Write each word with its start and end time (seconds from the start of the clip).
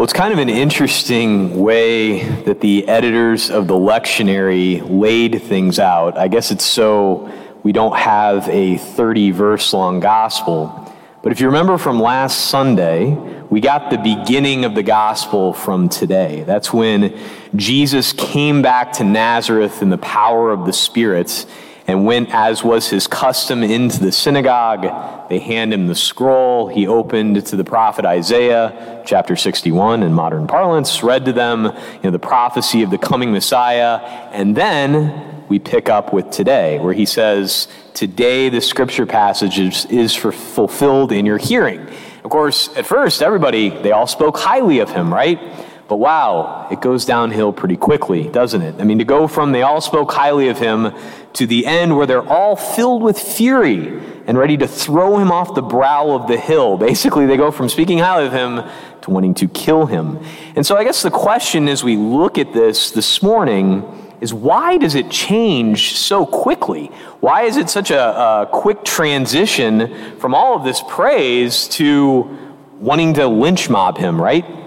Well, 0.00 0.04
it's 0.04 0.14
kind 0.14 0.32
of 0.32 0.38
an 0.38 0.48
interesting 0.48 1.60
way 1.60 2.24
that 2.44 2.62
the 2.62 2.88
editors 2.88 3.50
of 3.50 3.66
the 3.66 3.74
lectionary 3.74 4.80
laid 4.88 5.42
things 5.42 5.78
out. 5.78 6.16
I 6.16 6.26
guess 6.28 6.50
it's 6.50 6.64
so 6.64 7.30
we 7.62 7.72
don't 7.72 7.94
have 7.94 8.48
a 8.48 8.78
30 8.78 9.32
verse 9.32 9.74
long 9.74 10.00
gospel. 10.00 10.90
But 11.22 11.32
if 11.32 11.40
you 11.40 11.48
remember 11.48 11.76
from 11.76 12.00
last 12.00 12.46
Sunday, 12.48 13.12
we 13.50 13.60
got 13.60 13.90
the 13.90 13.98
beginning 13.98 14.64
of 14.64 14.74
the 14.74 14.82
gospel 14.82 15.52
from 15.52 15.90
today. 15.90 16.44
That's 16.44 16.72
when 16.72 17.20
Jesus 17.54 18.14
came 18.14 18.62
back 18.62 18.92
to 18.94 19.04
Nazareth 19.04 19.82
in 19.82 19.90
the 19.90 19.98
power 19.98 20.50
of 20.50 20.64
the 20.64 20.72
Spirit 20.72 21.44
and 21.90 22.04
went, 22.04 22.32
as 22.32 22.62
was 22.62 22.88
his 22.88 23.08
custom, 23.08 23.64
into 23.64 23.98
the 23.98 24.12
synagogue. 24.12 25.28
They 25.28 25.40
hand 25.40 25.74
him 25.74 25.88
the 25.88 25.96
scroll. 25.96 26.68
He 26.68 26.86
opened 26.86 27.44
to 27.46 27.56
the 27.56 27.64
prophet 27.64 28.04
Isaiah, 28.04 29.02
chapter 29.04 29.34
61 29.34 30.04
in 30.04 30.12
modern 30.12 30.46
parlance, 30.46 31.02
read 31.02 31.24
to 31.24 31.32
them 31.32 31.64
you 31.64 32.00
know, 32.04 32.10
the 32.12 32.20
prophecy 32.20 32.84
of 32.84 32.90
the 32.90 32.98
coming 32.98 33.32
Messiah. 33.32 33.96
And 34.30 34.56
then 34.56 35.44
we 35.48 35.58
pick 35.58 35.88
up 35.88 36.12
with 36.12 36.30
today, 36.30 36.78
where 36.78 36.94
he 36.94 37.06
says, 37.06 37.66
Today 37.92 38.50
the 38.50 38.60
scripture 38.60 39.04
passage 39.04 39.58
is, 39.58 39.84
is 39.86 40.14
fulfilled 40.14 41.10
in 41.10 41.26
your 41.26 41.38
hearing. 41.38 41.88
Of 42.22 42.30
course, 42.30 42.68
at 42.76 42.86
first, 42.86 43.20
everybody, 43.20 43.70
they 43.70 43.90
all 43.90 44.06
spoke 44.06 44.38
highly 44.38 44.78
of 44.78 44.90
him, 44.90 45.12
right? 45.12 45.40
But 45.90 45.96
wow, 45.96 46.68
it 46.70 46.80
goes 46.80 47.04
downhill 47.04 47.52
pretty 47.52 47.76
quickly, 47.76 48.28
doesn't 48.28 48.62
it? 48.62 48.76
I 48.78 48.84
mean, 48.84 49.00
to 49.00 49.04
go 49.04 49.26
from 49.26 49.50
they 49.50 49.62
all 49.62 49.80
spoke 49.80 50.12
highly 50.12 50.46
of 50.46 50.56
him 50.56 50.94
to 51.32 51.48
the 51.48 51.66
end 51.66 51.96
where 51.96 52.06
they're 52.06 52.28
all 52.28 52.54
filled 52.54 53.02
with 53.02 53.18
fury 53.18 54.00
and 54.24 54.38
ready 54.38 54.56
to 54.58 54.68
throw 54.68 55.18
him 55.18 55.32
off 55.32 55.56
the 55.56 55.62
brow 55.62 56.12
of 56.12 56.28
the 56.28 56.36
hill. 56.36 56.78
Basically, 56.90 57.26
they 57.26 57.36
go 57.36 57.50
from 57.50 57.68
speaking 57.68 57.98
highly 57.98 58.26
of 58.26 58.32
him 58.32 58.62
to 59.00 59.10
wanting 59.10 59.34
to 59.34 59.48
kill 59.48 59.86
him. 59.86 60.20
And 60.54 60.64
so 60.64 60.76
I 60.76 60.84
guess 60.84 61.02
the 61.02 61.10
question 61.10 61.66
as 61.66 61.82
we 61.82 61.96
look 61.96 62.38
at 62.38 62.52
this 62.52 62.92
this 62.92 63.20
morning 63.20 64.14
is 64.20 64.32
why 64.32 64.78
does 64.78 64.94
it 64.94 65.10
change 65.10 65.96
so 65.96 66.24
quickly? 66.24 66.86
Why 67.18 67.46
is 67.46 67.56
it 67.56 67.68
such 67.68 67.90
a, 67.90 68.00
a 68.00 68.48
quick 68.52 68.84
transition 68.84 70.16
from 70.20 70.36
all 70.36 70.54
of 70.54 70.62
this 70.62 70.84
praise 70.86 71.66
to 71.70 72.38
wanting 72.78 73.14
to 73.14 73.26
lynch 73.26 73.68
mob 73.68 73.98
him, 73.98 74.22
right? 74.22 74.59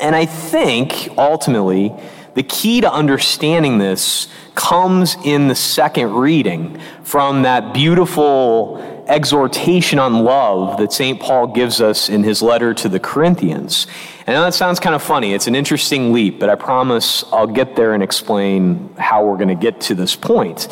And 0.00 0.14
I 0.14 0.26
think 0.26 1.08
ultimately 1.18 1.92
the 2.34 2.42
key 2.42 2.80
to 2.80 2.92
understanding 2.92 3.78
this 3.78 4.28
comes 4.54 5.16
in 5.24 5.48
the 5.48 5.54
second 5.54 6.14
reading 6.14 6.80
from 7.02 7.42
that 7.42 7.74
beautiful 7.74 9.04
exhortation 9.08 9.98
on 9.98 10.24
love 10.24 10.78
that 10.78 10.92
St. 10.92 11.18
Paul 11.18 11.48
gives 11.48 11.80
us 11.80 12.08
in 12.08 12.22
his 12.22 12.42
letter 12.42 12.74
to 12.74 12.88
the 12.88 13.00
Corinthians. 13.00 13.86
And 14.26 14.36
that 14.36 14.54
sounds 14.54 14.78
kind 14.78 14.94
of 14.94 15.02
funny. 15.02 15.32
It's 15.32 15.46
an 15.46 15.54
interesting 15.54 16.12
leap, 16.12 16.38
but 16.38 16.50
I 16.50 16.54
promise 16.54 17.24
I'll 17.32 17.46
get 17.46 17.74
there 17.74 17.94
and 17.94 18.02
explain 18.02 18.94
how 18.98 19.24
we're 19.24 19.36
going 19.36 19.48
to 19.48 19.54
get 19.54 19.80
to 19.82 19.94
this 19.94 20.14
point 20.14 20.68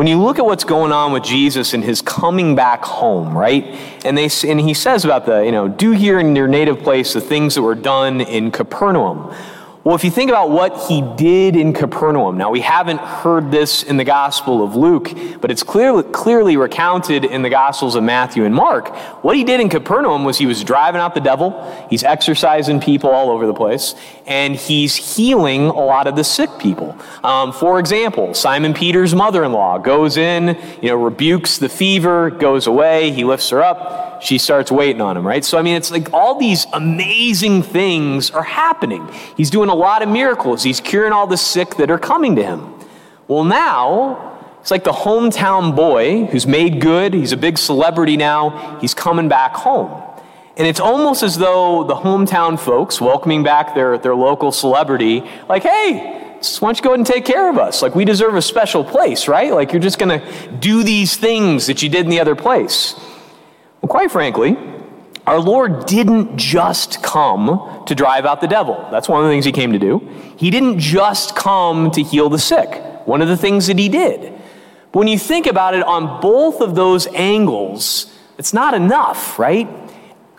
when 0.00 0.06
you 0.06 0.18
look 0.18 0.38
at 0.38 0.46
what's 0.46 0.64
going 0.64 0.92
on 0.92 1.12
with 1.12 1.22
Jesus 1.22 1.74
and 1.74 1.84
his 1.84 2.00
coming 2.00 2.54
back 2.54 2.82
home, 2.82 3.36
right? 3.36 3.66
And 4.02 4.16
they 4.16 4.30
and 4.48 4.58
he 4.58 4.72
says 4.72 5.04
about 5.04 5.26
the, 5.26 5.40
you 5.40 5.52
know, 5.52 5.68
do 5.68 5.90
here 5.90 6.18
in 6.18 6.34
your 6.34 6.48
native 6.48 6.78
place 6.78 7.12
the 7.12 7.20
things 7.20 7.54
that 7.54 7.60
were 7.60 7.74
done 7.74 8.22
in 8.22 8.50
Capernaum. 8.50 9.30
Well, 9.82 9.94
if 9.94 10.04
you 10.04 10.10
think 10.10 10.30
about 10.30 10.50
what 10.50 10.76
he 10.90 11.00
did 11.00 11.56
in 11.56 11.72
Capernaum, 11.72 12.36
now 12.36 12.50
we 12.50 12.60
haven't 12.60 13.00
heard 13.00 13.50
this 13.50 13.82
in 13.82 13.96
the 13.96 14.04
Gospel 14.04 14.62
of 14.62 14.76
Luke, 14.76 15.10
but 15.40 15.50
it's 15.50 15.62
clearly, 15.62 16.02
clearly 16.02 16.58
recounted 16.58 17.24
in 17.24 17.40
the 17.40 17.48
Gospels 17.48 17.94
of 17.94 18.02
Matthew 18.02 18.44
and 18.44 18.54
Mark. 18.54 18.94
What 19.24 19.36
he 19.36 19.44
did 19.44 19.58
in 19.58 19.70
Capernaum 19.70 20.22
was 20.22 20.36
he 20.36 20.44
was 20.44 20.62
driving 20.64 21.00
out 21.00 21.14
the 21.14 21.22
devil, 21.22 21.64
he's 21.88 22.04
exorcising 22.04 22.80
people 22.80 23.08
all 23.08 23.30
over 23.30 23.46
the 23.46 23.54
place, 23.54 23.94
and 24.26 24.54
he's 24.54 25.16
healing 25.16 25.68
a 25.68 25.80
lot 25.80 26.06
of 26.06 26.14
the 26.14 26.24
sick 26.24 26.50
people. 26.58 26.94
Um, 27.24 27.50
for 27.50 27.78
example, 27.78 28.34
Simon 28.34 28.74
Peter's 28.74 29.14
mother 29.14 29.44
in 29.44 29.52
law 29.52 29.78
goes 29.78 30.18
in, 30.18 30.58
you 30.82 30.90
know, 30.90 30.96
rebukes 30.96 31.56
the 31.56 31.70
fever, 31.70 32.28
goes 32.28 32.66
away, 32.66 33.12
he 33.12 33.24
lifts 33.24 33.48
her 33.48 33.62
up 33.62 34.09
she 34.20 34.38
starts 34.38 34.70
waiting 34.70 35.00
on 35.00 35.16
him, 35.16 35.26
right? 35.26 35.44
So, 35.44 35.58
I 35.58 35.62
mean, 35.62 35.76
it's 35.76 35.90
like 35.90 36.12
all 36.12 36.38
these 36.38 36.66
amazing 36.72 37.62
things 37.62 38.30
are 38.30 38.42
happening. 38.42 39.08
He's 39.36 39.50
doing 39.50 39.68
a 39.68 39.74
lot 39.74 40.02
of 40.02 40.08
miracles, 40.08 40.62
he's 40.62 40.80
curing 40.80 41.12
all 41.12 41.26
the 41.26 41.36
sick 41.36 41.76
that 41.76 41.90
are 41.90 41.98
coming 41.98 42.36
to 42.36 42.42
him. 42.42 42.74
Well, 43.28 43.44
now, 43.44 44.38
it's 44.60 44.70
like 44.70 44.84
the 44.84 44.92
hometown 44.92 45.74
boy 45.74 46.26
who's 46.26 46.46
made 46.46 46.80
good, 46.80 47.14
he's 47.14 47.32
a 47.32 47.36
big 47.36 47.58
celebrity 47.58 48.16
now, 48.16 48.78
he's 48.80 48.94
coming 48.94 49.28
back 49.28 49.54
home. 49.54 50.02
And 50.56 50.66
it's 50.66 50.80
almost 50.80 51.22
as 51.22 51.38
though 51.38 51.84
the 51.84 51.94
hometown 51.94 52.58
folks 52.58 53.00
welcoming 53.00 53.42
back 53.42 53.74
their, 53.74 53.96
their 53.96 54.14
local 54.14 54.52
celebrity, 54.52 55.22
like, 55.48 55.62
hey, 55.62 56.20
why 56.58 56.68
don't 56.68 56.78
you 56.78 56.82
go 56.82 56.90
ahead 56.90 56.98
and 56.98 57.06
take 57.06 57.24
care 57.24 57.48
of 57.48 57.58
us? 57.58 57.82
Like, 57.82 57.94
we 57.94 58.04
deserve 58.04 58.34
a 58.34 58.42
special 58.42 58.84
place, 58.84 59.28
right? 59.28 59.52
Like, 59.52 59.72
you're 59.72 59.80
just 59.80 59.98
going 59.98 60.20
to 60.20 60.52
do 60.58 60.82
these 60.82 61.16
things 61.16 61.66
that 61.66 61.82
you 61.82 61.88
did 61.88 62.04
in 62.04 62.10
the 62.10 62.20
other 62.20 62.34
place. 62.34 62.94
Quite 63.82 64.10
frankly, 64.10 64.56
our 65.26 65.40
Lord 65.40 65.86
didn't 65.86 66.36
just 66.36 67.02
come 67.02 67.84
to 67.86 67.94
drive 67.94 68.26
out 68.26 68.40
the 68.40 68.48
devil. 68.48 68.86
That's 68.90 69.08
one 69.08 69.20
of 69.20 69.26
the 69.26 69.32
things 69.32 69.44
he 69.44 69.52
came 69.52 69.72
to 69.72 69.78
do. 69.78 69.98
He 70.36 70.50
didn't 70.50 70.78
just 70.78 71.36
come 71.36 71.90
to 71.92 72.02
heal 72.02 72.28
the 72.28 72.38
sick. 72.38 72.82
One 73.06 73.22
of 73.22 73.28
the 73.28 73.36
things 73.36 73.66
that 73.68 73.78
he 73.78 73.88
did. 73.88 74.32
But 74.92 74.98
when 74.98 75.08
you 75.08 75.18
think 75.18 75.46
about 75.46 75.74
it 75.74 75.82
on 75.82 76.20
both 76.20 76.60
of 76.60 76.74
those 76.74 77.06
angles, 77.08 78.12
it's 78.38 78.52
not 78.52 78.74
enough, 78.74 79.38
right? 79.38 79.68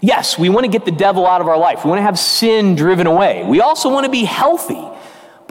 Yes, 0.01 0.37
we 0.37 0.49
want 0.49 0.65
to 0.65 0.71
get 0.71 0.85
the 0.85 0.91
devil 0.91 1.27
out 1.27 1.41
of 1.41 1.47
our 1.47 1.57
life. 1.57 1.85
We 1.85 1.89
want 1.89 1.99
to 1.99 2.03
have 2.03 2.17
sin 2.17 2.75
driven 2.75 3.07
away. 3.07 3.45
We 3.45 3.61
also 3.61 3.89
want 3.89 4.05
to 4.05 4.11
be 4.11 4.23
healthy. 4.23 4.83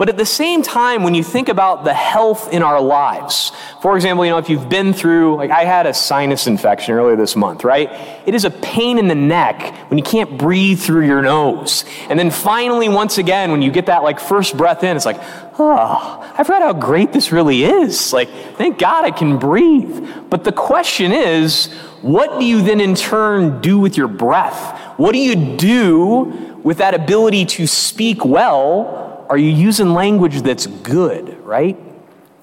But 0.01 0.09
at 0.09 0.17
the 0.17 0.25
same 0.25 0.63
time, 0.63 1.03
when 1.03 1.13
you 1.13 1.23
think 1.23 1.47
about 1.47 1.83
the 1.83 1.93
health 1.93 2.51
in 2.51 2.63
our 2.63 2.81
lives, 2.81 3.51
for 3.83 3.95
example, 3.95 4.25
you 4.25 4.31
know, 4.31 4.39
if 4.39 4.49
you've 4.49 4.67
been 4.67 4.93
through, 4.93 5.35
like 5.35 5.51
I 5.51 5.63
had 5.63 5.85
a 5.85 5.93
sinus 5.93 6.47
infection 6.47 6.95
earlier 6.95 7.15
this 7.15 7.35
month, 7.35 7.63
right? 7.63 7.87
It 8.25 8.33
is 8.33 8.43
a 8.43 8.49
pain 8.49 8.97
in 8.97 9.07
the 9.07 9.13
neck 9.13 9.91
when 9.91 9.99
you 9.99 10.03
can't 10.03 10.39
breathe 10.39 10.79
through 10.79 11.05
your 11.05 11.21
nose. 11.21 11.85
And 12.09 12.17
then 12.17 12.31
finally, 12.31 12.89
once 12.89 13.19
again, 13.19 13.51
when 13.51 13.61
you 13.61 13.69
get 13.69 13.85
that 13.85 14.01
like 14.01 14.19
first 14.19 14.57
breath 14.57 14.83
in, 14.83 14.95
it's 14.97 15.05
like, 15.05 15.19
oh, 15.59 16.33
I 16.35 16.43
forgot 16.45 16.63
how 16.63 16.73
great 16.73 17.13
this 17.13 17.31
really 17.31 17.63
is. 17.63 18.11
Like, 18.11 18.29
thank 18.57 18.79
God 18.79 19.05
I 19.05 19.11
can 19.11 19.37
breathe. 19.37 20.03
But 20.31 20.45
the 20.45 20.51
question 20.51 21.11
is, 21.11 21.67
what 22.01 22.39
do 22.39 22.45
you 22.47 22.63
then 22.63 22.81
in 22.81 22.95
turn 22.95 23.61
do 23.61 23.77
with 23.77 23.97
your 23.97 24.07
breath? 24.07 24.79
What 24.97 25.11
do 25.11 25.19
you 25.19 25.57
do 25.57 26.57
with 26.63 26.79
that 26.79 26.95
ability 26.95 27.45
to 27.45 27.67
speak 27.67 28.25
well 28.25 29.10
are 29.31 29.37
you 29.37 29.49
using 29.49 29.93
language 29.93 30.41
that's 30.41 30.67
good, 30.67 31.41
right? 31.45 31.79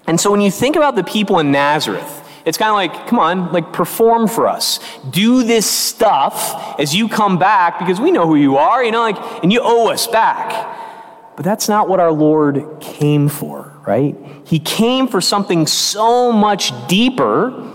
And 0.07 0.19
so 0.19 0.31
when 0.31 0.41
you 0.41 0.51
think 0.51 0.75
about 0.75 0.97
the 0.97 1.05
people 1.05 1.39
in 1.39 1.53
Nazareth, 1.53 2.27
it's 2.47 2.57
kind 2.57 2.71
of 2.71 2.77
like, 2.77 3.07
come 3.09 3.19
on, 3.19 3.53
like 3.53 3.75
perform 3.75 4.27
for 4.27 4.49
us. 4.49 4.81
Do 5.11 5.43
this 5.43 5.67
stuff 5.67 6.81
as 6.81 6.97
you 6.97 7.11
come 7.11 7.39
back 7.39 7.79
because 7.79 8.01
we 8.01 8.11
know 8.11 8.27
who 8.27 8.37
you 8.37 8.57
are, 8.57 8.83
you 8.83 8.91
know, 8.91 9.03
like, 9.03 9.19
and 9.43 9.53
you 9.53 9.61
owe 9.63 9.89
us 9.89 10.07
back. 10.07 11.35
But 11.37 11.45
that's 11.45 11.69
not 11.69 11.91
what 11.91 12.01
our 12.01 12.11
Lord 12.11 12.81
came 12.81 13.29
for, 13.29 13.71
right? 13.87 14.17
He 14.47 14.59
came 14.59 15.09
for 15.09 15.21
something 15.21 15.67
so 15.67 16.33
much 16.33 16.73
deeper 16.89 17.71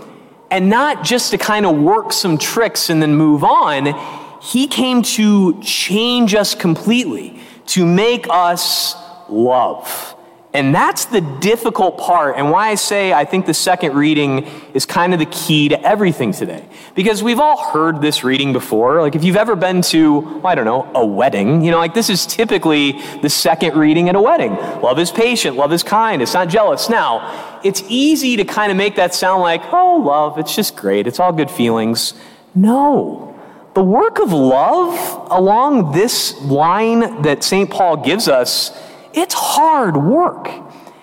and 0.50 0.68
not 0.68 1.04
just 1.04 1.30
to 1.30 1.38
kind 1.38 1.66
of 1.66 1.78
work 1.78 2.12
some 2.12 2.36
tricks 2.36 2.90
and 2.90 3.00
then 3.00 3.14
move 3.14 3.44
on. 3.44 3.94
He 4.42 4.66
came 4.66 5.02
to 5.02 5.62
change 5.62 6.34
us 6.34 6.56
completely, 6.56 7.38
to 7.66 7.86
make 7.86 8.26
us 8.28 8.96
love. 9.28 10.16
And 10.54 10.72
that's 10.72 11.06
the 11.06 11.20
difficult 11.20 11.98
part, 11.98 12.36
and 12.36 12.48
why 12.52 12.68
I 12.68 12.76
say 12.76 13.12
I 13.12 13.24
think 13.24 13.44
the 13.44 13.52
second 13.52 13.96
reading 13.96 14.46
is 14.72 14.86
kind 14.86 15.12
of 15.12 15.18
the 15.18 15.26
key 15.26 15.68
to 15.70 15.82
everything 15.82 16.30
today. 16.30 16.64
Because 16.94 17.24
we've 17.24 17.40
all 17.40 17.72
heard 17.72 18.00
this 18.00 18.22
reading 18.22 18.52
before. 18.52 19.02
Like, 19.02 19.16
if 19.16 19.24
you've 19.24 19.36
ever 19.36 19.56
been 19.56 19.82
to, 19.82 20.40
I 20.44 20.54
don't 20.54 20.64
know, 20.64 20.88
a 20.94 21.04
wedding, 21.04 21.64
you 21.64 21.72
know, 21.72 21.78
like 21.78 21.92
this 21.92 22.08
is 22.08 22.24
typically 22.24 22.92
the 23.20 23.28
second 23.28 23.76
reading 23.76 24.08
at 24.08 24.14
a 24.14 24.20
wedding. 24.20 24.52
Love 24.80 25.00
is 25.00 25.10
patient, 25.10 25.56
love 25.56 25.72
is 25.72 25.82
kind, 25.82 26.22
it's 26.22 26.34
not 26.34 26.48
jealous. 26.48 26.88
Now, 26.88 27.60
it's 27.64 27.82
easy 27.88 28.36
to 28.36 28.44
kind 28.44 28.70
of 28.70 28.78
make 28.78 28.94
that 28.94 29.12
sound 29.12 29.42
like, 29.42 29.60
oh, 29.72 29.96
love, 29.96 30.38
it's 30.38 30.54
just 30.54 30.76
great, 30.76 31.08
it's 31.08 31.18
all 31.18 31.32
good 31.32 31.50
feelings. 31.50 32.14
No. 32.54 33.36
The 33.74 33.82
work 33.82 34.20
of 34.20 34.32
love 34.32 35.32
along 35.32 35.90
this 35.90 36.40
line 36.42 37.22
that 37.22 37.42
St. 37.42 37.68
Paul 37.68 37.96
gives 37.96 38.28
us 38.28 38.70
it's 39.14 39.34
hard 39.34 39.96
work. 39.96 40.48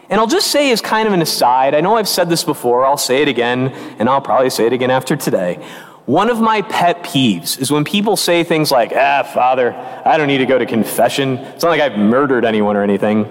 And 0.10 0.20
I'll 0.20 0.28
just 0.28 0.48
say, 0.48 0.72
as 0.72 0.82
kind 0.82 1.08
of 1.08 1.14
an 1.14 1.22
aside, 1.22 1.74
I 1.74 1.80
know 1.80 1.96
I've 1.96 2.08
said 2.08 2.30
this 2.30 2.44
before, 2.44 2.86
I'll 2.86 2.98
say 2.98 3.22
it 3.22 3.30
again, 3.30 3.70
and 3.98 4.10
I'll 4.10 4.22
probably 4.22 4.50
say 4.50 4.66
it 4.66 4.74
again 4.74 4.92
after 4.92 5.16
today. 5.16 5.56
One 6.06 6.30
of 6.30 6.42
my 6.42 6.64
pet 6.64 7.04
peeves 7.04 7.60
is 7.60 7.72
when 7.72 7.86
people 7.86 8.18
say 8.18 8.44
things 8.44 8.72
like, 8.72 8.92
ah, 8.94 9.24
Father, 9.24 9.74
I 10.04 10.18
don't 10.18 10.28
need 10.28 10.40
to 10.40 10.46
go 10.46 10.60
to 10.60 10.66
confession. 10.66 11.38
It's 11.38 11.64
not 11.64 11.70
like 11.70 11.80
I've 11.80 11.98
murdered 11.98 12.44
anyone 12.44 12.76
or 12.76 12.84
anything. 12.84 13.26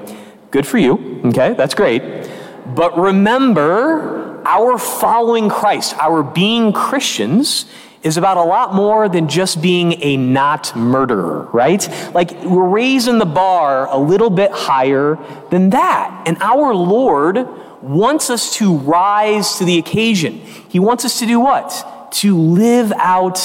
Good 0.50 0.66
for 0.66 0.78
you, 0.78 1.20
okay? 1.26 1.52
That's 1.52 1.74
great. 1.74 2.30
But 2.74 2.96
remember, 2.96 4.40
our 4.46 4.78
following 4.78 5.50
Christ, 5.50 5.94
our 5.98 6.22
being 6.22 6.72
Christians, 6.72 7.66
is 8.02 8.16
about 8.16 8.38
a 8.38 8.42
lot 8.42 8.74
more 8.74 9.08
than 9.08 9.28
just 9.28 9.60
being 9.60 10.02
a 10.02 10.16
not 10.16 10.74
murderer, 10.74 11.48
right? 11.52 11.86
Like 12.14 12.32
we're 12.42 12.68
raising 12.68 13.18
the 13.18 13.26
bar 13.26 13.86
a 13.88 13.98
little 13.98 14.30
bit 14.30 14.50
higher 14.52 15.18
than 15.50 15.70
that. 15.70 16.24
And 16.26 16.38
our 16.40 16.74
Lord 16.74 17.46
wants 17.82 18.30
us 18.30 18.54
to 18.56 18.76
rise 18.76 19.58
to 19.58 19.64
the 19.64 19.78
occasion. 19.78 20.38
He 20.68 20.78
wants 20.78 21.04
us 21.04 21.18
to 21.18 21.26
do 21.26 21.40
what? 21.40 22.08
To 22.12 22.36
live 22.38 22.92
out 22.92 23.40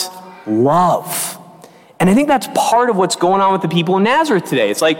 love. 0.47 1.37
And 1.99 2.09
I 2.09 2.13
think 2.13 2.27
that's 2.27 2.47
part 2.53 2.89
of 2.89 2.97
what's 2.97 3.15
going 3.15 3.41
on 3.41 3.51
with 3.53 3.61
the 3.61 3.67
people 3.67 3.97
in 3.97 4.03
Nazareth 4.03 4.45
today. 4.45 4.69
It's 4.69 4.81
like 4.81 4.99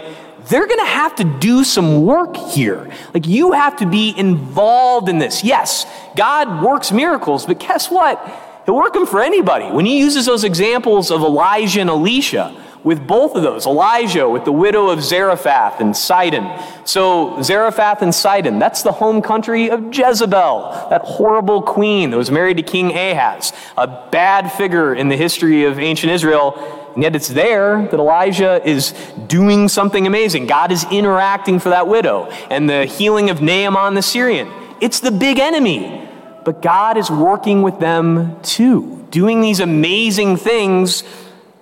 they're 0.50 0.68
going 0.68 0.80
to 0.80 0.86
have 0.86 1.16
to 1.16 1.24
do 1.24 1.64
some 1.64 2.06
work 2.06 2.36
here. 2.36 2.92
Like 3.14 3.28
you 3.28 3.54
have 3.54 3.78
to 3.78 3.86
be 3.86 4.14
involved 4.16 5.10
in 5.10 5.18
this. 5.18 5.44
Yes, 5.44 5.86
God 6.16 6.64
works 6.64 6.92
miracles, 6.92 7.46
but 7.46 7.60
guess 7.60 7.90
what? 7.90 8.20
He'll 8.66 8.76
work 8.76 8.94
them 8.94 9.06
for 9.06 9.22
anybody. 9.22 9.66
When 9.66 9.86
he 9.86 10.00
uses 10.00 10.26
those 10.26 10.44
examples 10.44 11.12
of 11.12 11.22
Elijah 11.22 11.82
and 11.82 11.90
Elisha, 11.90 12.56
with 12.86 13.08
both 13.08 13.36
of 13.36 13.42
those, 13.42 13.66
Elijah 13.66 14.30
with 14.30 14.46
the 14.46 14.52
widow 14.52 14.90
of 14.90 15.04
Zarephath 15.04 15.82
and 15.82 15.98
Sidon. 15.98 16.48
So, 16.86 17.42
Zarephath 17.42 18.04
and 18.04 18.14
Sidon, 18.14 18.60
that's 18.60 18.84
the 18.84 18.92
home 18.92 19.24
country 19.24 19.72
of 19.72 19.92
Jezebel, 19.92 20.88
that 20.92 21.02
horrible 21.02 21.64
queen 21.64 22.12
that 22.12 22.18
was 22.18 22.30
married 22.30 22.58
to 22.58 22.64
King 22.64 22.96
Ahaz, 22.96 23.54
a 23.76 23.88
bad 24.12 24.52
figure 24.52 24.94
in 24.94 25.10
the 25.10 25.18
history 25.18 25.64
of 25.64 25.80
ancient 25.80 26.12
Israel. 26.12 26.54
And 26.94 27.02
yet, 27.02 27.16
it's 27.16 27.28
there 27.28 27.88
that 27.88 28.00
Elijah 28.00 28.62
is 28.64 28.92
doing 29.26 29.68
something 29.68 30.06
amazing. 30.06 30.46
God 30.46 30.72
is 30.72 30.86
interacting 30.92 31.58
for 31.58 31.70
that 31.70 31.88
widow 31.88 32.26
and 32.52 32.70
the 32.70 32.86
healing 32.86 33.32
of 33.32 33.42
Naaman 33.42 33.96
the 33.96 34.04
Syrian. 34.04 34.52
It's 34.80 35.00
the 35.00 35.12
big 35.12 35.40
enemy 35.40 36.05
but 36.46 36.62
God 36.62 36.96
is 36.96 37.10
working 37.10 37.64
with 37.64 37.80
them 37.80 38.40
too, 38.42 39.06
doing 39.10 39.42
these 39.42 39.60
amazing 39.60 40.38
things 40.38 41.04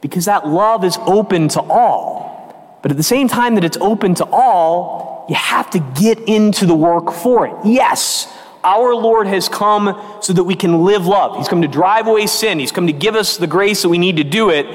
because 0.01 0.25
that 0.25 0.47
love 0.47 0.83
is 0.83 0.97
open 1.07 1.47
to 1.49 1.61
all. 1.61 2.79
But 2.81 2.91
at 2.91 2.97
the 2.97 3.03
same 3.03 3.29
time 3.29 3.55
that 3.55 3.63
it's 3.63 3.77
open 3.77 4.13
to 4.15 4.25
all, 4.25 5.25
you 5.29 5.35
have 5.35 5.69
to 5.71 5.79
get 5.99 6.19
into 6.27 6.65
the 6.65 6.75
work 6.75 7.13
for 7.13 7.47
it. 7.47 7.55
Yes, 7.63 8.27
our 8.61 8.93
Lord 8.93 9.25
has 9.27 9.47
come 9.47 10.19
so 10.21 10.33
that 10.33 10.43
we 10.43 10.55
can 10.55 10.83
live 10.83 11.07
love. 11.07 11.37
He's 11.37 11.47
come 11.47 11.61
to 11.61 11.67
drive 11.67 12.07
away 12.07 12.27
sin. 12.27 12.59
He's 12.59 12.73
come 12.73 12.87
to 12.87 12.93
give 12.93 13.15
us 13.15 13.37
the 13.37 13.47
grace 13.47 13.81
that 13.83 13.89
we 13.89 13.97
need 13.97 14.17
to 14.17 14.23
do 14.25 14.49
it 14.49 14.67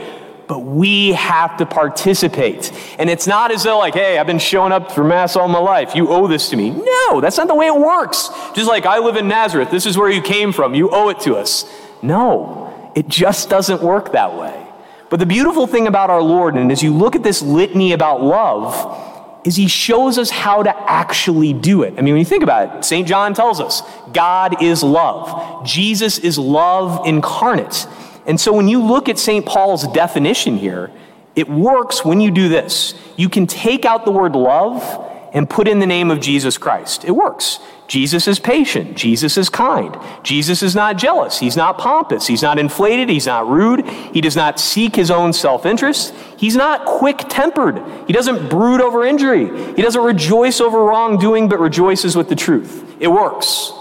but 0.49 0.61
we 0.61 1.12
have 1.12 1.59
to 1.59 1.67
participate. 1.67 2.73
And 2.99 3.11
it's 3.11 3.27
not 3.27 3.53
as 3.53 3.65
though, 3.65 3.79
like, 3.79 3.95
hey, 3.95 4.19
I've 4.19 4.27
been 4.27 4.39
showing 4.39 4.73
up 4.73 4.91
for 4.91 5.05
Mass 5.05 5.37
all 5.37 5.47
my 5.47 5.59
life. 5.59 5.95
You 5.95 6.09
owe 6.09 6.27
this 6.27 6.49
to 6.49 6.56
me. 6.56 6.71
No, 6.71 7.21
that's 7.21 7.37
not 7.37 7.49
the 7.49 7.55
way 7.55 7.67
it 7.67 7.77
works. 7.77 8.31
Just 8.55 8.67
like 8.67 8.87
I 8.87 8.99
live 8.99 9.17
in 9.17 9.29
Nazareth, 9.29 9.71
this 9.71 9.85
is 9.85 9.99
where 9.99 10.11
you 10.11 10.23
came 10.23 10.53
from. 10.53 10.75
You 10.75 10.89
owe 10.91 11.11
it 11.11 11.21
to 11.21 11.37
us. 11.37 11.71
No, 12.00 12.93
it 12.97 13.09
just 13.09 13.50
doesn't 13.50 13.83
work 13.83 14.12
that 14.12 14.35
way. 14.35 14.67
But 15.11 15.21
the 15.21 15.27
beautiful 15.27 15.67
thing 15.67 15.87
about 15.87 16.09
our 16.09 16.23
Lord, 16.23 16.55
and 16.55 16.73
as 16.73 16.83
you 16.83 16.94
look 16.94 17.15
at 17.15 17.23
this 17.23 17.43
litany 17.43 17.93
about 17.93 18.23
love, 18.23 19.44
is 19.44 19.56
he 19.56 19.69
shows 19.69 20.19
us 20.19 20.31
how 20.31 20.62
to 20.62 20.91
actually 20.91 21.53
do 21.53 21.83
it. 21.83 21.94
I 21.99 22.03
mean, 22.03 22.15
when 22.15 22.19
you 22.19 22.25
think 22.25 22.43
about 22.43 22.77
it, 22.77 22.85
St. 22.85 23.06
John 23.06 23.35
tells 23.35 23.61
us 23.61 23.83
God 24.12 24.62
is 24.62 24.83
love, 24.83 25.67
Jesus 25.67 26.19
is 26.19 26.39
love 26.39 27.06
incarnate. 27.06 27.87
And 28.29 28.39
so 28.39 28.53
when 28.53 28.69
you 28.69 28.83
look 28.83 29.09
at 29.09 29.19
St. 29.19 29.45
Paul's 29.45 29.89
definition 29.89 30.59
here, 30.59 30.91
it 31.35 31.49
works 31.49 32.05
when 32.05 32.21
you 32.21 32.31
do 32.31 32.51
this. 32.51 32.95
You 33.17 33.31
can 33.31 33.47
take 33.47 33.87
out 33.87 34.05
the 34.05 34.13
word 34.13 34.37
love 34.37 35.07
and 35.33 35.49
put 35.49 35.67
in 35.67 35.79
the 35.79 35.87
name 35.87 36.11
of 36.11 36.21
Jesus 36.21 36.59
Christ. 36.59 37.05
It 37.07 37.13
works. 37.13 37.59
Jesus 37.87 38.29
is 38.29 38.39
patient. 38.39 38.99
Jesus 38.99 39.39
is 39.39 39.49
kind. 39.49 39.97
Jesus 40.23 40.63
is 40.63 40.75
not 40.75 40.99
jealous. 40.99 41.39
He's 41.39 41.57
not 41.57 41.79
pompous. 41.79 42.27
He's 42.27 42.43
not 42.43 42.59
inflated. 42.59 43.09
He's 43.09 43.27
not 43.27 43.49
rude. 43.49 43.89
He 43.89 44.21
does 44.21 44.37
not 44.37 44.61
seek 44.61 44.95
his 44.95 45.11
own 45.11 45.33
self 45.33 45.65
interest. 45.65 46.15
He's 46.37 46.55
not 46.55 46.85
quick 46.85 47.17
tempered. 47.31 47.83
He 48.07 48.13
doesn't 48.13 48.51
brood 48.51 48.83
over 48.83 49.07
injury. 49.07 49.47
He 49.75 49.81
doesn't 49.81 50.03
rejoice 50.03 50.61
over 50.61 50.85
wrongdoing, 50.85 51.49
but 51.49 51.61
rejoices 51.61 52.15
with 52.15 52.29
the 52.29 52.37
truth. 52.37 52.85
It 53.01 53.09
works. 53.09 53.73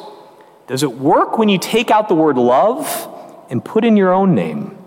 Does 0.68 0.84
it 0.84 0.94
work 0.94 1.38
when 1.38 1.50
you 1.50 1.58
take 1.58 1.92
out 1.92 2.08
the 2.08 2.16
word 2.16 2.38
love 2.38 3.14
and 3.50 3.64
put 3.64 3.84
in 3.86 3.98
your 3.98 4.14
own 4.14 4.36
name. 4.36 4.78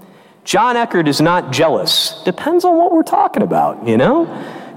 John 0.44 0.76
Eckert 0.76 1.06
is 1.06 1.20
not 1.20 1.52
jealous. 1.52 2.22
Depends 2.24 2.64
on 2.64 2.76
what 2.76 2.92
we're 2.92 3.02
talking 3.02 3.42
about, 3.42 3.86
you 3.86 3.96
know? 3.96 4.26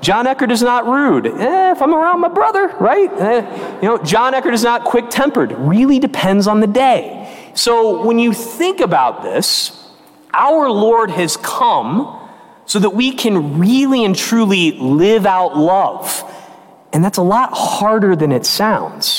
John 0.01 0.27
Eckert 0.27 0.51
is 0.51 0.61
not 0.61 0.85
rude. 0.85 1.27
Eh, 1.27 1.71
if 1.71 1.81
I'm 1.81 1.95
around 1.95 2.19
my 2.19 2.27
brother, 2.27 2.67
right? 2.79 3.09
Eh, 3.09 3.77
you 3.81 3.87
know, 3.87 3.97
John 4.03 4.33
Eckert 4.33 4.53
is 4.53 4.63
not 4.63 4.83
quick 4.83 5.09
tempered. 5.09 5.53
Really 5.53 5.97
depends 5.97 6.45
on 6.45 6.59
the 6.59 6.67
day. 6.67 7.51
So 7.55 8.05
when 8.05 8.19
you 8.19 8.33
think 8.33 8.81
about 8.81 9.23
this, 9.23 9.71
our 10.33 10.69
Lord 10.69 11.09
has 11.11 11.37
come 11.37 12.19
so 12.65 12.79
that 12.79 12.89
we 12.89 13.13
can 13.13 13.59
really 13.59 14.03
and 14.03 14.15
truly 14.15 14.73
live 14.73 15.25
out 15.25 15.57
love. 15.57 16.29
And 16.91 17.03
that's 17.03 17.17
a 17.17 17.23
lot 17.23 17.51
harder 17.53 18.15
than 18.15 18.31
it 18.31 18.45
sounds. 18.45 19.12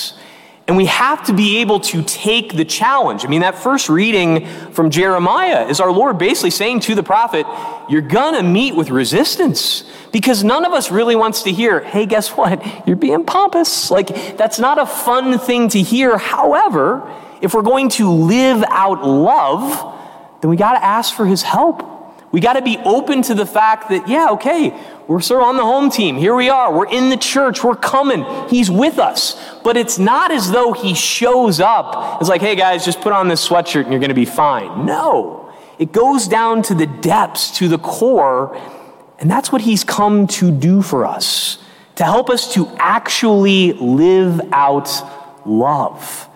And 0.67 0.79
we 0.79 0.87
have 0.87 1.27
to 1.27 1.35
be 1.35 1.59
able 1.59 1.81
to 1.81 2.03
take 2.03 2.55
the 2.55 2.65
challenge. 2.65 3.25
I 3.25 3.29
mean, 3.29 3.43
that 3.43 3.55
first 3.55 3.91
reading 3.91 4.47
from 4.73 4.89
Jeremiah 4.89 5.67
is 5.67 5.79
our 5.79 5.93
Lord 5.93 6.17
basically 6.17 6.51
saying 6.51 6.81
to 6.81 6.95
the 6.95 7.03
prophet, 7.03 7.47
You're 7.91 8.01
to 8.01 8.43
meet 8.43 8.75
with 8.75 8.89
resistance. 8.89 9.85
Because 10.11 10.43
none 10.43 10.65
of 10.65 10.73
us 10.73 10.91
really 10.91 11.17
wants 11.17 11.43
to 11.43 11.53
hear, 11.53 11.81
Hey, 11.81 12.07
guess 12.07 12.31
what? 12.31 12.87
You're 12.87 12.97
being 12.97 13.25
pompous. 13.25 13.91
Like, 13.91 14.37
that's 14.39 14.59
not 14.59 14.79
a 14.79 14.87
fun 14.87 15.39
thing 15.39 15.69
to 15.69 15.83
hear. 15.83 16.17
However, 16.17 17.13
if 17.43 17.53
we're 17.53 17.63
going 17.63 17.91
to 17.91 18.11
live 18.11 18.65
out 18.69 19.05
love, 19.05 19.95
then 20.41 20.51
we 20.51 20.57
got 20.57 20.75
to 20.75 20.85
ask 20.85 21.15
for 21.15 21.27
his 21.27 21.43
help. 21.43 21.94
We 22.35 22.41
got 22.41 22.55
to 22.55 22.63
be 22.63 22.79
open 22.79 23.23
to 23.23 23.35
the 23.35 23.47
fact 23.47 23.91
that, 23.91 24.09
yeah, 24.09 24.31
okay, 24.31 24.77
we're 25.07 25.21
sort 25.21 25.43
of 25.43 25.51
on 25.51 25.57
the 25.57 25.63
home 25.63 25.89
team. 25.89 26.17
Here 26.17 26.35
we 26.35 26.51
are. 26.51 26.77
We're 26.77 26.91
in 26.91 27.09
the 27.09 27.17
church. 27.17 27.63
We're 27.63 27.77
coming. 27.77 28.25
He's 28.49 28.69
with 28.69 28.99
us. 28.99 29.41
But 29.63 29.77
it's 29.77 30.01
not 30.01 30.33
as 30.33 30.51
though 30.51 30.73
he 30.73 30.95
shows 30.95 31.61
up. 31.61 32.21
It's 32.21 32.29
like, 32.29 32.41
hey 32.41 32.57
guys, 32.57 32.85
just 32.85 33.01
put 33.03 33.13
on 33.13 33.29
this 33.29 33.49
sweatshirt 33.49 33.83
and 33.83 33.93
you're 33.93 34.01
going 34.01 34.09
to 34.09 34.17
be 34.17 34.25
fine. 34.25 34.85
No. 34.85 35.55
It 35.79 35.93
goes 35.93 36.27
down 36.27 36.63
to 36.63 36.75
the 36.75 36.87
depths, 36.87 37.57
to 37.59 37.69
the 37.69 37.79
core. 37.79 38.61
And 39.21 39.31
that's 39.31 39.53
what 39.53 39.61
he's 39.61 39.85
come 39.85 40.27
to 40.27 40.51
do 40.51 40.83
for 40.83 41.07
us 41.07 41.59
to 41.95 42.03
help 42.03 42.31
us 42.31 42.53
to 42.55 42.67
actually 42.79 43.75
live 43.75 44.41
out 44.51 44.91
love. 45.47 46.29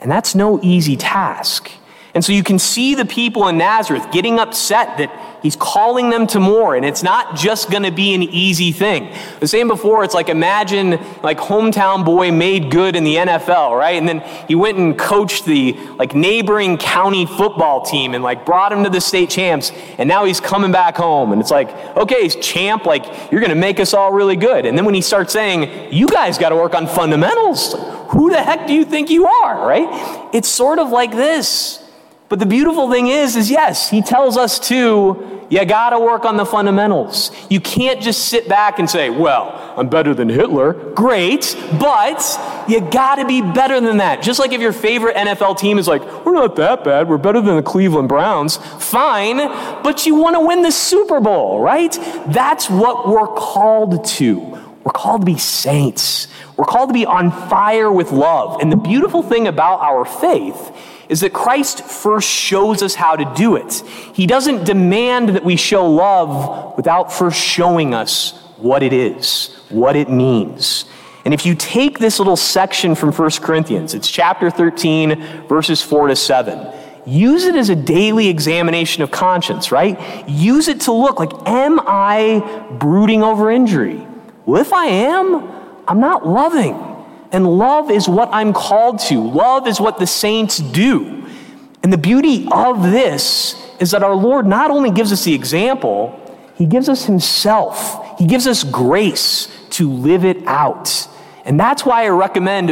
And 0.00 0.10
that's 0.10 0.34
no 0.34 0.60
easy 0.64 0.96
task. 0.96 1.70
And 2.14 2.24
so 2.24 2.32
you 2.32 2.44
can 2.44 2.60
see 2.60 2.94
the 2.94 3.04
people 3.04 3.48
in 3.48 3.58
Nazareth 3.58 4.12
getting 4.12 4.38
upset 4.38 4.98
that 4.98 5.10
he's 5.42 5.56
calling 5.56 6.10
them 6.10 6.28
to 6.28 6.38
more, 6.38 6.76
and 6.76 6.84
it's 6.84 7.02
not 7.02 7.34
just 7.34 7.72
going 7.72 7.82
to 7.82 7.90
be 7.90 8.14
an 8.14 8.22
easy 8.22 8.70
thing. 8.70 9.12
The 9.40 9.48
same 9.48 9.66
before, 9.66 10.04
it's 10.04 10.14
like 10.14 10.28
imagine 10.28 10.92
like 11.24 11.38
hometown 11.38 12.04
boy 12.04 12.30
made 12.30 12.70
good 12.70 12.94
in 12.94 13.02
the 13.02 13.16
NFL, 13.16 13.76
right? 13.76 13.96
And 13.96 14.08
then 14.08 14.20
he 14.46 14.54
went 14.54 14.78
and 14.78 14.96
coached 14.96 15.44
the 15.44 15.72
like 15.98 16.14
neighboring 16.14 16.78
county 16.78 17.26
football 17.26 17.84
team 17.84 18.14
and 18.14 18.22
like 18.22 18.46
brought 18.46 18.72
him 18.72 18.84
to 18.84 18.90
the 18.90 19.00
state 19.00 19.28
champs, 19.28 19.72
and 19.98 20.08
now 20.08 20.24
he's 20.24 20.40
coming 20.40 20.70
back 20.70 20.96
home, 20.96 21.32
and 21.32 21.40
it's 21.40 21.50
like, 21.50 21.68
okay, 21.96 22.28
champ, 22.28 22.86
like 22.86 23.04
you're 23.32 23.40
going 23.40 23.50
to 23.50 23.56
make 23.56 23.80
us 23.80 23.92
all 23.92 24.12
really 24.12 24.36
good. 24.36 24.66
And 24.66 24.78
then 24.78 24.84
when 24.84 24.94
he 24.94 25.02
starts 25.02 25.32
saying, 25.32 25.92
you 25.92 26.06
guys 26.06 26.38
got 26.38 26.50
to 26.50 26.56
work 26.56 26.76
on 26.76 26.86
fundamentals, 26.86 27.74
who 28.10 28.30
the 28.30 28.40
heck 28.40 28.68
do 28.68 28.72
you 28.72 28.84
think 28.84 29.10
you 29.10 29.26
are, 29.26 29.66
right? 29.66 30.30
It's 30.32 30.48
sort 30.48 30.78
of 30.78 30.90
like 30.90 31.10
this. 31.10 31.83
But 32.34 32.40
the 32.40 32.46
beautiful 32.46 32.90
thing 32.90 33.06
is, 33.06 33.36
is 33.36 33.48
yes, 33.48 33.88
he 33.88 34.02
tells 34.02 34.36
us 34.36 34.58
to, 34.66 35.46
you 35.50 35.64
gotta 35.64 36.00
work 36.00 36.24
on 36.24 36.36
the 36.36 36.44
fundamentals. 36.44 37.30
You 37.48 37.60
can't 37.60 38.02
just 38.02 38.26
sit 38.26 38.48
back 38.48 38.80
and 38.80 38.90
say, 38.90 39.08
well, 39.08 39.72
I'm 39.76 39.88
better 39.88 40.14
than 40.14 40.28
Hitler. 40.28 40.72
Great, 40.94 41.54
but 41.78 42.64
you 42.66 42.80
gotta 42.90 43.24
be 43.24 43.40
better 43.40 43.80
than 43.80 43.98
that. 43.98 44.20
Just 44.20 44.40
like 44.40 44.50
if 44.50 44.60
your 44.60 44.72
favorite 44.72 45.14
NFL 45.14 45.60
team 45.60 45.78
is 45.78 45.86
like, 45.86 46.02
we're 46.26 46.34
not 46.34 46.56
that 46.56 46.82
bad, 46.82 47.08
we're 47.08 47.18
better 47.18 47.40
than 47.40 47.54
the 47.54 47.62
Cleveland 47.62 48.08
Browns. 48.08 48.56
Fine, 48.56 49.36
but 49.84 50.04
you 50.04 50.16
wanna 50.16 50.44
win 50.44 50.62
the 50.62 50.72
Super 50.72 51.20
Bowl, 51.20 51.60
right? 51.60 51.96
That's 52.26 52.68
what 52.68 53.08
we're 53.08 53.28
called 53.28 54.04
to. 54.06 54.40
We're 54.82 54.90
called 54.90 55.20
to 55.20 55.24
be 55.24 55.38
saints. 55.38 56.26
We're 56.56 56.64
called 56.64 56.88
to 56.88 56.94
be 56.94 57.06
on 57.06 57.30
fire 57.48 57.92
with 57.92 58.10
love. 58.10 58.60
And 58.60 58.72
the 58.72 58.76
beautiful 58.76 59.22
thing 59.22 59.46
about 59.46 59.78
our 59.82 60.04
faith 60.04 60.72
is 61.08 61.20
that 61.20 61.32
Christ 61.32 61.84
first 61.84 62.28
shows 62.28 62.82
us 62.82 62.94
how 62.94 63.16
to 63.16 63.30
do 63.36 63.56
it. 63.56 63.82
He 64.14 64.26
doesn't 64.26 64.64
demand 64.64 65.30
that 65.30 65.44
we 65.44 65.56
show 65.56 65.88
love 65.90 66.76
without 66.76 67.12
first 67.12 67.40
showing 67.40 67.94
us 67.94 68.40
what 68.56 68.82
it 68.82 68.92
is, 68.92 69.54
what 69.68 69.96
it 69.96 70.08
means. 70.08 70.86
And 71.24 71.32
if 71.32 71.46
you 71.46 71.54
take 71.54 71.98
this 71.98 72.18
little 72.18 72.36
section 72.36 72.94
from 72.94 73.12
1 73.12 73.30
Corinthians, 73.40 73.94
it's 73.94 74.10
chapter 74.10 74.50
13, 74.50 75.46
verses 75.48 75.82
4 75.82 76.08
to 76.08 76.16
7. 76.16 76.72
Use 77.06 77.44
it 77.44 77.54
as 77.54 77.68
a 77.68 77.76
daily 77.76 78.28
examination 78.28 79.02
of 79.02 79.10
conscience, 79.10 79.70
right? 79.70 80.28
Use 80.28 80.68
it 80.68 80.82
to 80.82 80.92
look 80.92 81.18
like, 81.18 81.32
am 81.46 81.80
I 81.80 82.66
brooding 82.78 83.22
over 83.22 83.50
injury? 83.50 84.06
Well, 84.46 84.60
if 84.60 84.72
I 84.72 84.86
am, 84.86 85.50
I'm 85.86 86.00
not 86.00 86.26
loving. 86.26 86.93
And 87.34 87.58
love 87.58 87.90
is 87.90 88.08
what 88.08 88.28
I'm 88.32 88.52
called 88.52 89.00
to. 89.08 89.20
Love 89.20 89.66
is 89.66 89.80
what 89.80 89.98
the 89.98 90.06
saints 90.06 90.58
do. 90.58 91.26
And 91.82 91.92
the 91.92 91.98
beauty 91.98 92.46
of 92.52 92.84
this 92.84 93.60
is 93.80 93.90
that 93.90 94.04
our 94.04 94.14
Lord 94.14 94.46
not 94.46 94.70
only 94.70 94.92
gives 94.92 95.12
us 95.12 95.24
the 95.24 95.34
example, 95.34 96.16
he 96.54 96.64
gives 96.64 96.88
us 96.88 97.06
himself. 97.06 98.18
He 98.20 98.26
gives 98.28 98.46
us 98.46 98.62
grace 98.62 99.48
to 99.70 99.90
live 99.90 100.24
it 100.24 100.46
out. 100.46 101.08
And 101.44 101.58
that's 101.58 101.84
why 101.84 102.04
I 102.04 102.10
recommend 102.10 102.70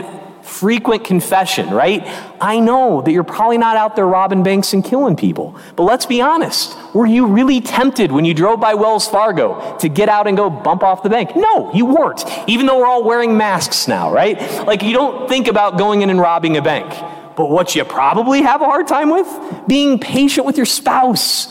frequent 0.52 1.02
confession, 1.04 1.70
right? 1.70 2.02
I 2.40 2.60
know 2.60 3.00
that 3.02 3.10
you're 3.10 3.24
probably 3.24 3.58
not 3.58 3.76
out 3.76 3.96
there 3.96 4.06
robbing 4.06 4.42
banks 4.42 4.72
and 4.74 4.84
killing 4.84 5.16
people, 5.16 5.56
but 5.76 5.84
let's 5.84 6.06
be 6.06 6.20
honest. 6.20 6.76
Were 6.94 7.06
you 7.06 7.26
really 7.26 7.60
tempted 7.60 8.12
when 8.12 8.24
you 8.24 8.34
drove 8.34 8.60
by 8.60 8.74
Wells 8.74 9.08
Fargo 9.08 9.76
to 9.78 9.88
get 9.88 10.08
out 10.08 10.26
and 10.26 10.36
go 10.36 10.50
bump 10.50 10.82
off 10.82 11.02
the 11.02 11.08
bank? 11.08 11.34
No, 11.34 11.72
you 11.72 11.86
weren't, 11.86 12.24
even 12.46 12.66
though 12.66 12.78
we're 12.78 12.86
all 12.86 13.02
wearing 13.02 13.36
masks 13.36 13.88
now, 13.88 14.12
right? 14.12 14.38
Like 14.66 14.82
you 14.82 14.92
don't 14.92 15.28
think 15.28 15.48
about 15.48 15.78
going 15.78 16.02
in 16.02 16.10
and 16.10 16.20
robbing 16.20 16.56
a 16.56 16.62
bank. 16.62 16.90
But 17.34 17.48
what 17.48 17.74
you 17.74 17.84
probably 17.84 18.42
have 18.42 18.60
a 18.60 18.66
hard 18.66 18.86
time 18.86 19.08
with? 19.08 19.26
Being 19.66 19.98
patient 19.98 20.46
with 20.46 20.58
your 20.58 20.66
spouse. 20.66 21.48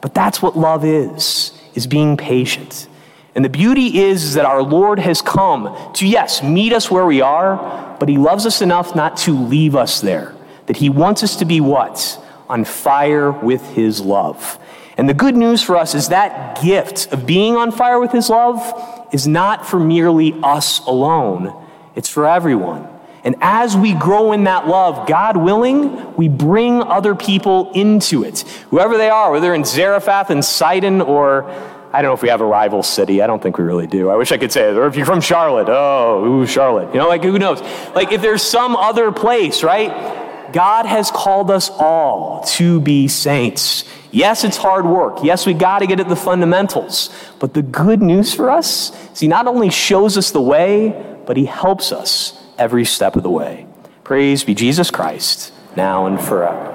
But 0.00 0.14
that's 0.14 0.40
what 0.40 0.56
love 0.56 0.84
is, 0.84 1.52
is 1.74 1.86
being 1.86 2.16
patient. 2.16 2.88
And 3.34 3.44
the 3.44 3.48
beauty 3.48 4.00
is, 4.00 4.24
is 4.24 4.34
that 4.34 4.44
our 4.44 4.62
Lord 4.62 4.98
has 4.98 5.20
come 5.20 5.76
to, 5.94 6.06
yes, 6.06 6.42
meet 6.42 6.72
us 6.72 6.90
where 6.90 7.04
we 7.04 7.20
are, 7.20 7.96
but 7.98 8.08
He 8.08 8.16
loves 8.16 8.46
us 8.46 8.62
enough 8.62 8.94
not 8.94 9.16
to 9.18 9.36
leave 9.36 9.74
us 9.74 10.00
there. 10.00 10.34
That 10.66 10.76
He 10.76 10.88
wants 10.88 11.22
us 11.22 11.36
to 11.36 11.44
be 11.44 11.60
what? 11.60 12.22
On 12.48 12.64
fire 12.64 13.32
with 13.32 13.62
His 13.70 14.00
love. 14.00 14.58
And 14.96 15.08
the 15.08 15.14
good 15.14 15.36
news 15.36 15.62
for 15.62 15.76
us 15.76 15.94
is 15.94 16.08
that 16.08 16.62
gift 16.62 17.12
of 17.12 17.26
being 17.26 17.56
on 17.56 17.72
fire 17.72 17.98
with 17.98 18.12
His 18.12 18.30
love 18.30 19.08
is 19.12 19.26
not 19.26 19.66
for 19.66 19.80
merely 19.80 20.32
us 20.42 20.80
alone, 20.86 21.52
it's 21.96 22.08
for 22.08 22.26
everyone. 22.26 22.88
And 23.24 23.36
as 23.40 23.74
we 23.74 23.94
grow 23.94 24.32
in 24.32 24.44
that 24.44 24.68
love, 24.68 25.08
God 25.08 25.38
willing, 25.38 26.14
we 26.14 26.28
bring 26.28 26.82
other 26.82 27.14
people 27.14 27.72
into 27.72 28.22
it. 28.22 28.40
Whoever 28.68 28.98
they 28.98 29.08
are, 29.08 29.32
whether 29.32 29.54
in 29.54 29.64
Zarephath 29.64 30.28
and 30.28 30.44
Sidon 30.44 31.00
or 31.00 31.50
I 31.94 32.02
don't 32.02 32.08
know 32.10 32.14
if 32.14 32.22
we 32.22 32.28
have 32.28 32.40
a 32.40 32.46
rival 32.46 32.82
city. 32.82 33.22
I 33.22 33.28
don't 33.28 33.40
think 33.40 33.56
we 33.56 33.62
really 33.62 33.86
do. 33.86 34.10
I 34.10 34.16
wish 34.16 34.32
I 34.32 34.36
could 34.36 34.50
say 34.50 34.68
it. 34.68 34.76
Or 34.76 34.88
if 34.88 34.96
you're 34.96 35.06
from 35.06 35.20
Charlotte, 35.20 35.68
oh, 35.68 36.24
ooh, 36.24 36.44
Charlotte. 36.44 36.92
You 36.92 36.98
know, 36.98 37.06
like 37.06 37.22
who 37.22 37.38
knows? 37.38 37.60
Like 37.94 38.10
if 38.10 38.20
there's 38.20 38.42
some 38.42 38.74
other 38.74 39.12
place, 39.12 39.62
right? 39.62 40.52
God 40.52 40.86
has 40.86 41.12
called 41.12 41.52
us 41.52 41.70
all 41.70 42.42
to 42.54 42.80
be 42.80 43.06
saints. 43.06 43.84
Yes, 44.10 44.42
it's 44.42 44.56
hard 44.56 44.86
work. 44.86 45.18
Yes, 45.22 45.46
we 45.46 45.54
got 45.54 45.78
to 45.80 45.86
get 45.86 46.00
at 46.00 46.08
the 46.08 46.16
fundamentals. 46.16 47.10
But 47.38 47.54
the 47.54 47.62
good 47.62 48.02
news 48.02 48.34
for 48.34 48.50
us 48.50 48.90
is 49.12 49.20
He 49.20 49.28
not 49.28 49.46
only 49.46 49.70
shows 49.70 50.18
us 50.18 50.32
the 50.32 50.42
way, 50.42 51.20
but 51.26 51.36
He 51.36 51.44
helps 51.44 51.92
us 51.92 52.36
every 52.58 52.84
step 52.84 53.14
of 53.14 53.22
the 53.22 53.30
way. 53.30 53.68
Praise 54.02 54.42
be 54.42 54.54
Jesus 54.54 54.90
Christ, 54.90 55.52
now 55.76 56.06
and 56.06 56.20
forever. 56.20 56.73